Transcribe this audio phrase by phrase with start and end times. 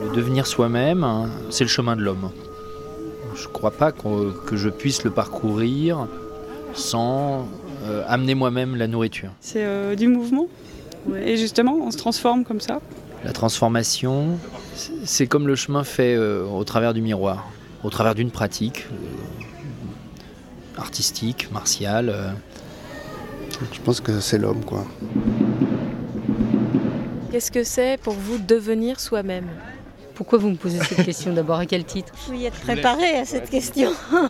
[0.00, 2.30] Le devenir soi-même, hein, c'est le chemin de l'homme.
[3.34, 6.06] Je ne crois pas que je puisse le parcourir
[6.74, 7.48] sans
[7.84, 9.30] euh, amener moi-même la nourriture.
[9.40, 10.46] C'est euh, du mouvement.
[11.16, 12.80] Et justement, on se transforme comme ça.
[13.24, 14.38] La transformation,
[15.04, 17.48] c'est comme le chemin fait euh, au travers du miroir,
[17.82, 18.86] au travers d'une pratique
[20.76, 22.34] artistique, martiale.
[23.72, 24.84] Je pense que c'est l'homme, quoi.
[27.32, 29.48] Qu'est-ce que c'est pour vous devenir soi-même?
[30.14, 31.60] Pourquoi vous me posez cette question d'abord?
[31.60, 32.12] À quel titre?
[32.30, 33.90] Y être préparé à cette question.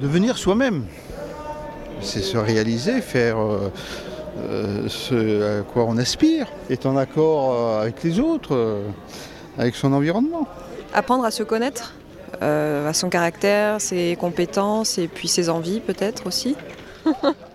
[0.00, 0.86] devenir soi-même,
[2.00, 3.70] c'est se réaliser, faire euh,
[4.38, 8.80] euh, ce à quoi on aspire, être en accord euh, avec les autres,
[9.58, 10.48] avec son environnement.
[10.94, 11.92] Apprendre à se connaître,
[12.40, 16.56] à son caractère, ses compétences et puis ses envies peut-être aussi.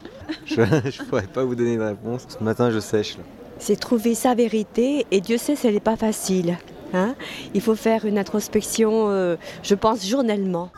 [0.46, 2.26] je ne pourrais pas vous donner une réponse.
[2.28, 3.18] Ce matin, je sèche.
[3.60, 6.58] C'est trouver sa vérité et Dieu sait, ce n'est pas facile.
[6.94, 7.16] Hein
[7.54, 10.70] Il faut faire une introspection, je pense, journellement.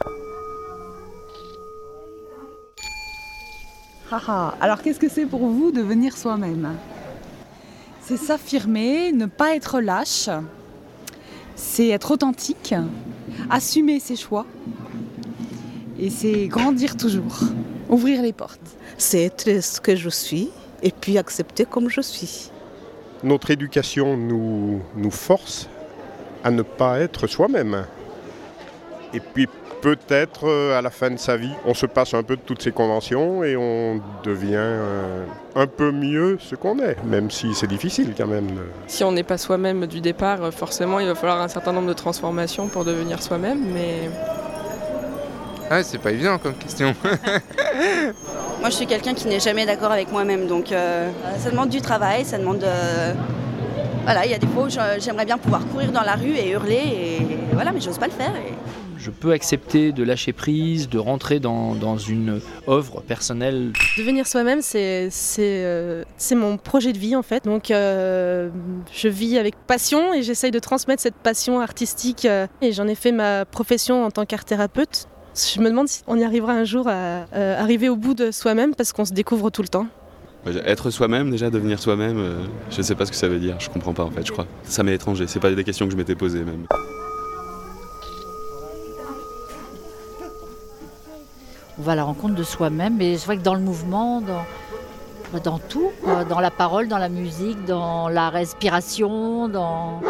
[4.61, 6.75] Alors qu'est-ce que c'est pour vous devenir soi-même?
[8.01, 10.29] C'est s'affirmer, ne pas être lâche,
[11.55, 12.75] c'est être authentique,
[13.49, 14.45] assumer ses choix
[15.99, 17.39] et c'est grandir toujours,
[17.89, 18.59] ouvrir les portes.
[18.97, 20.49] C'est être ce que je suis
[20.83, 22.51] et puis accepter comme je suis.
[23.23, 25.69] Notre éducation nous, nous force
[26.43, 27.85] à ne pas être soi-même.
[29.13, 29.47] Et puis
[29.81, 32.61] peut-être euh, à la fin de sa vie, on se passe un peu de toutes
[32.61, 37.67] ces conventions et on devient euh, un peu mieux ce qu'on est, même si c'est
[37.67, 38.47] difficile quand même.
[38.87, 41.87] Si on n'est pas soi-même du départ, euh, forcément il va falloir un certain nombre
[41.87, 44.09] de transformations pour devenir soi-même, mais...
[45.69, 46.93] Ah c'est pas évident comme question.
[48.59, 52.25] Moi je suis quelqu'un qui n'est jamais d'accord avec moi-même, donc ça demande du travail,
[52.25, 52.65] ça demande...
[54.03, 56.51] Voilà, il y a des fois où j'aimerais bien pouvoir courir dans la rue et
[56.51, 58.33] hurler, et voilà, mais j'ose pas le faire
[59.05, 63.71] je peux accepter de lâcher prise, de rentrer dans, une œuvre personnelle.
[63.97, 65.09] Devenir soi-même, c'est
[65.39, 67.45] euh, mon projet de vie en fait.
[67.45, 68.49] Donc euh,
[68.91, 72.25] je vis avec passion et j'essaye de transmettre cette passion artistique.
[72.25, 75.07] Euh, et j'en ai fait ma profession en tant qu'art thérapeute.
[75.35, 78.73] Je me demande si on y arrivera un jour à arriver au bout de soi-même
[78.73, 79.87] parce qu'on se découvre tout le temps.
[80.65, 82.23] Être soi-même, déjà devenir soi-même,
[82.69, 84.31] je ne sais pas ce que ça veut dire, je comprends pas en fait, je
[84.31, 84.45] crois.
[84.63, 86.65] Ça m'est étranger, c'est pas des questions que je m'étais posées même.
[91.77, 92.95] on va à la rencontre de soi-même.
[92.97, 95.91] Mais c'est vrai que dans le mouvement, dans, dans tout,
[96.29, 100.01] dans la parole, dans la musique, dans la respiration, dans,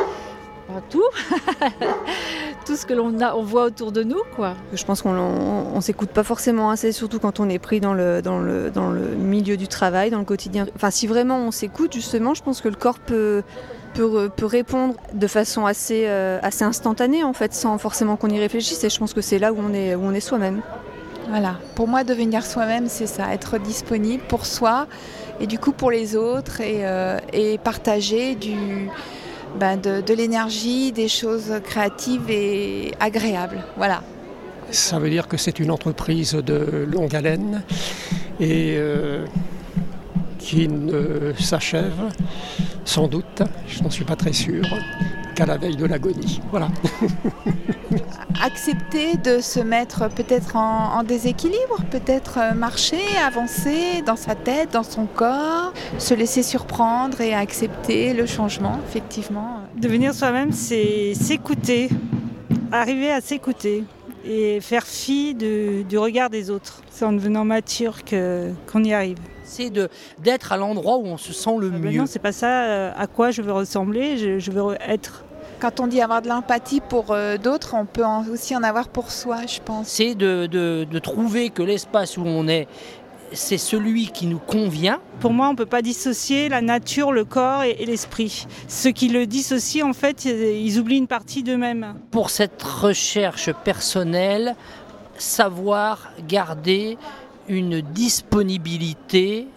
[0.90, 1.04] tout,
[2.66, 4.56] tout ce que l'on a, on voit autour de nous, quoi.
[4.74, 8.22] Je pense qu'on ne s'écoute pas forcément assez, surtout quand on est pris dans le,
[8.22, 10.66] dans le, dans le milieu du travail, dans le quotidien.
[10.76, 13.44] Enfin, si vraiment on s'écoute, justement, je pense que le corps peut
[13.96, 18.84] peut, répondre de façon assez, euh, assez instantanée en fait, sans forcément qu'on y réfléchisse.
[18.84, 20.62] Et je pense que c'est là où on est, où on est soi-même.
[21.30, 24.88] Voilà, pour moi devenir soi-même, c'est ça, être disponible pour soi
[25.40, 27.18] et du coup pour les autres et, euh,
[27.64, 28.90] partager du,
[29.60, 33.64] ben, de, l'énergie, des choses créatives et agréables.
[33.78, 34.04] Voilà.
[34.72, 37.64] Ça veut dire que c'est une entreprise de longue haleine
[38.40, 39.26] et euh,
[40.40, 42.12] qui ne s'achève
[42.86, 44.64] sans doute, je n'en suis pas très sûr,
[45.36, 46.42] qu'à la veille de l'agonie.
[46.50, 46.70] Voilà.
[48.44, 54.84] Accepter de se mettre peut-être en, déséquilibre, peut-être euh, marcher, avancer dans sa tête, dans
[54.84, 59.60] son corps, se laisser surprendre et accepter le changement, effectivement.
[59.78, 61.90] Devenir soi-même, c'est s'écouter,
[62.72, 63.84] arriver à s'écouter
[64.26, 66.82] et faire fi du regard des autres.
[66.90, 69.18] C'est en devenant mature qu'on y arrive.
[69.46, 69.72] C'est
[70.20, 72.00] d'être à l'endroit où on se sent le ah ben mieux.
[72.00, 75.24] non, c'est pas ça euh, à quoi je veux ressembler, je, veux être.
[75.60, 79.12] Quand on dit avoir de l'empathie pour euh, d'autres, on peut aussi en avoir pour
[79.12, 79.88] soi, je pense.
[79.88, 82.68] C'est de, trouver que l'espace où on est
[83.34, 85.02] c'est celui qui nous convient.
[85.20, 88.46] Pour moi, on ne peut pas dissocier la nature, le corps et, et l'esprit.
[88.70, 91.96] Ceux qui le dissocient, en fait, ils oublient une partie d'eux-mêmes.
[92.12, 94.56] Pour cette recherche personnelle,
[95.18, 96.98] savoir garder
[97.48, 99.48] une disponibilité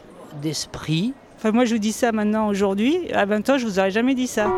[0.42, 1.14] d'esprit.
[1.36, 3.12] Enfin, moi, je vous dis ça maintenant, aujourd'hui.
[3.12, 4.50] À 20 ans, je vous aurais jamais dit ça.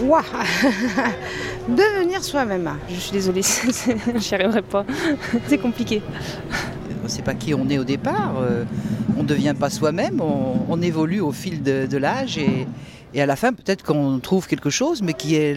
[0.00, 0.22] Waouh
[1.68, 2.70] Devenir soi-même.
[2.88, 3.40] Je suis désolée,
[4.16, 4.84] j'y arriverai pas.
[5.48, 6.00] C'est compliqué.
[7.06, 8.34] On ne sait pas qui on est au départ.
[8.40, 8.64] Euh,
[9.16, 10.20] on ne devient pas soi-même.
[10.20, 12.66] On, évolue au fil de, l'âge et,
[13.20, 15.56] à la fin, peut-être qu'on trouve quelque chose, mais qui est,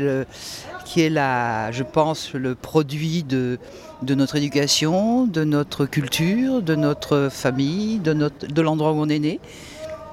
[0.86, 3.58] qui est la, je pense, le produit de,
[4.04, 9.10] de notre éducation, de notre culture, de notre famille, de, notre, de l'endroit où on
[9.10, 9.40] est né.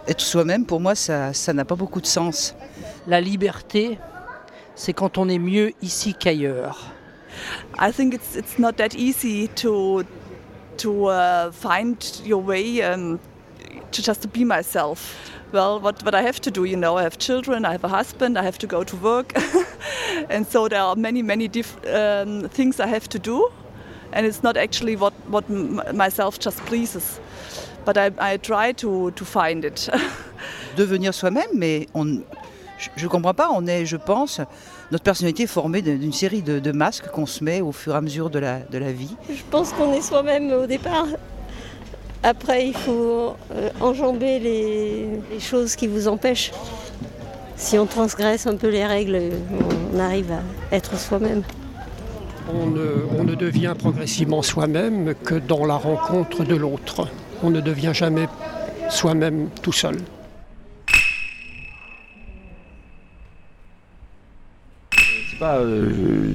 [0.08, 2.54] Être soi-même, pour moi, ça ça n'a pas beaucoup de sens.
[3.06, 3.98] La liberté,
[4.74, 6.92] c'est quand on est mieux ici qu'ailleurs.
[7.78, 10.02] I think it's it's not that easy to
[10.78, 13.19] to uh, find your way um,
[13.93, 15.14] to just to be myself.
[15.52, 17.88] Well, what what I have to do, you know, I have children, I have a
[17.88, 19.32] husband, I have to go to work,
[20.28, 23.49] and so there are many many diff- um, things I have to do,
[24.12, 27.20] and it's not actually what what m- myself just pleases.
[27.84, 29.88] But I, I try to to find it.
[30.76, 32.25] Devenir soi-même, mais on,
[32.96, 34.40] je ne comprends pas, on est, je pense,
[34.90, 37.96] notre personnalité est formée d'une série de, de masques qu'on se met au fur et
[37.96, 39.14] à mesure de la, de la vie.
[39.28, 41.06] Je pense qu'on est soi-même au départ.
[42.23, 46.52] Après, il faut euh, enjamber les, les choses qui vous empêchent.
[47.56, 49.20] Si on transgresse un peu les règles,
[49.94, 51.43] on arrive à être soi-même.
[52.52, 57.08] On ne, on ne devient progressivement soi-même que dans la rencontre de l'autre.
[57.43, 58.28] On ne devient jamais
[58.88, 59.96] soi-même tout seul.
[65.36, 66.32] C'est pas euh,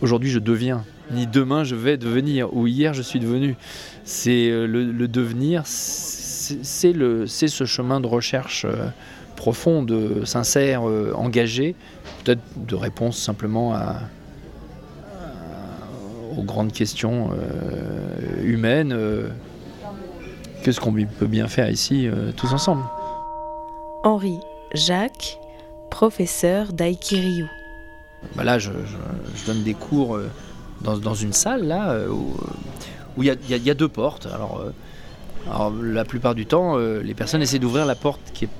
[0.00, 3.56] aujourd'hui je deviens, ni demain je vais devenir, ou hier je suis devenu.
[4.04, 8.88] C'est euh, le, devenir, c'est ce chemin de recherche euh,
[9.36, 11.74] profonde, sincère, euh, engagé,
[12.24, 13.78] peut-être de réponse simplement
[16.38, 17.28] aux grandes questions
[18.42, 18.92] humaines.
[18.92, 19.28] euh,
[20.62, 22.08] Qu'est-ce qu'on peut bien faire ici
[22.38, 22.82] tous ensemble
[24.04, 24.40] Henri
[24.72, 25.38] Jacques,
[25.90, 27.44] professeur d'Aikiryu.
[28.36, 28.70] Bah là, je,
[29.46, 30.30] donne des cours euh,
[30.80, 32.36] dans, une salle là euh, où
[33.16, 34.28] où il y, a- deux portes.
[34.32, 34.62] Alors,
[35.50, 38.50] euh, la plupart du temps, euh, les personnes essaient d'ouvrir la porte qui est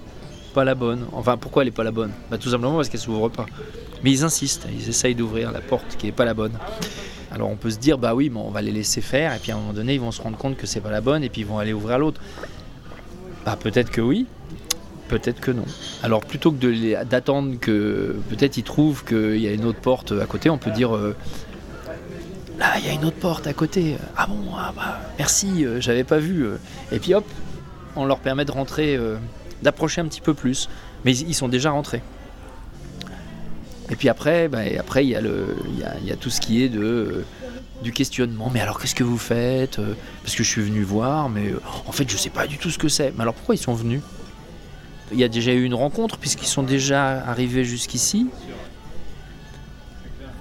[0.52, 1.06] pas la bonne.
[1.12, 2.10] Enfin, pourquoi elle est pas la bonne?
[2.28, 3.46] Bah, Tout simplement parce qu'elle s'ouvre pas.
[4.02, 6.52] Mais ils insistent, ils essayent d'ouvrir la porte qui est pas la bonne.
[7.31, 9.52] Alors on peut se dire bah oui, mais on va les laisser faire et puis
[9.52, 11.28] à un moment donné ils vont se rendre compte que c'est pas la bonne et
[11.28, 12.20] puis ils vont aller ouvrir l'autre.
[13.44, 14.26] Bah peut-être que oui,
[15.08, 15.64] Peut-être que non.
[16.02, 20.26] Alors plutôt que d'attendre que peut-être ils trouvent qu'il y a une autre porte à
[20.26, 21.16] côté, on peut dire euh,
[22.58, 23.96] là il y a une autre porte à côté.
[24.16, 26.44] Ah bon, ah bah, merci, euh, j'avais pas vu.
[26.44, 26.56] euh.
[26.93, 27.25] Et puis hop,
[27.96, 28.99] on leur permet de rentrer,
[29.62, 30.69] d'approcher un petit peu plus.
[31.05, 32.02] Mais ils, sont déjà rentrés.
[33.90, 35.56] Et puis après, bah, après il y, a le-
[36.20, 37.25] tout ce qui est de
[37.82, 38.50] du questionnement.
[38.52, 39.81] Mais alors qu'est-ce que vous faites
[40.22, 41.52] Parce que je suis venu voir, mais
[41.87, 43.12] en fait je sais pas du tout ce que c'est.
[43.16, 44.02] Mais alors pourquoi ils sont venus?
[45.12, 48.26] Il y a déjà eu une rencontre puisqu'ils sont déjà arrivés jusqu'ici.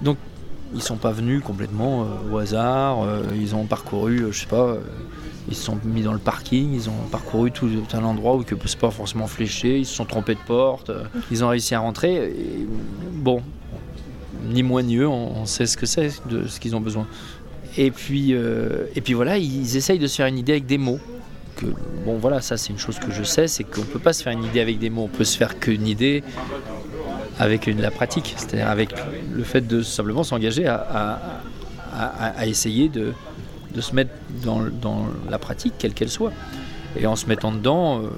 [0.02, 0.18] Donc
[0.74, 3.02] ils sont pas venus complètement euh, au hasard.
[3.02, 4.66] euh, ils ont parcouru, euh, je sais pas.
[4.66, 4.80] euh,
[5.50, 8.54] ils se sont mis dans le parking, ils ont parcouru tout un endroit où que
[8.66, 10.90] c'est pas forcément fléché, ils se sont trompés de porte,
[11.30, 12.34] ils ont réussi à rentrer.
[13.12, 13.40] Bon,
[14.44, 17.06] ni moins ni eux, on, sait ce que c'est, de ce qu'ils ont besoin.
[17.78, 21.00] Et puis, et puis voilà, ils essayent de se faire une idée avec des mots.
[21.58, 21.66] Que,
[22.04, 24.32] bon voilà, ça c'est une chose que je sais, c'est qu'on peut pas se faire
[24.32, 26.22] une idée avec des mots, on peut se faire qu'une idée
[27.38, 28.94] avec la pratique, c'est-à-dire avec
[29.32, 31.18] le fait de simplement s'engager à,
[32.46, 33.12] essayer de,
[33.80, 34.12] se mettre
[34.42, 36.32] dans, la pratique, quelle qu'elle soit.
[36.96, 38.08] Et en se mettant dedans, euh,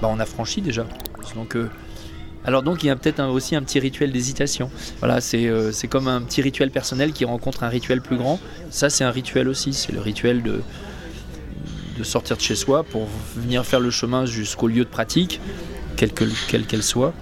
[0.00, 0.86] bah, on a franchi déjà.
[1.34, 1.70] Donc, euh,
[2.44, 4.70] alors donc il y a peut-être aussi un petit rituel d'hésitation.
[4.98, 8.40] Voilà, euh, c'est comme un petit rituel personnel qui rencontre un rituel plus grand.
[8.70, 10.60] Ça c'est un rituel aussi, c'est le rituel de,
[12.02, 13.06] de sortir de chez soi pour
[13.36, 15.40] venir faire le chemin jusqu'au lieu de pratique,
[15.96, 17.14] quelle que- quelle soit,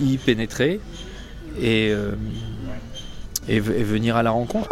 [0.00, 0.80] y pénétrer
[1.60, 2.12] et, euh,
[3.48, 4.68] et, venir à la rencontre.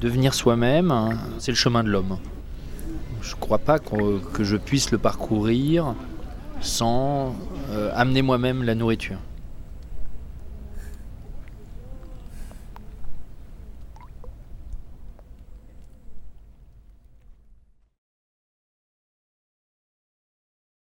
[0.00, 2.18] Devenir soi-même, hein, c'est le chemin de l'homme.
[3.22, 5.94] Je ne crois pas que je puisse le parcourir
[6.60, 7.34] sans
[7.70, 9.18] euh, amener moi-même la nourriture.